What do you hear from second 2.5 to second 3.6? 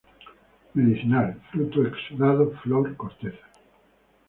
flor, corteza.